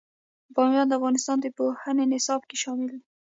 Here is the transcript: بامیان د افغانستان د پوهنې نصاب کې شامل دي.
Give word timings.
بامیان 0.53 0.87
د 0.89 0.93
افغانستان 0.99 1.37
د 1.41 1.45
پوهنې 1.57 2.03
نصاب 2.13 2.41
کې 2.49 2.55
شامل 2.63 2.87
دي. 2.93 2.99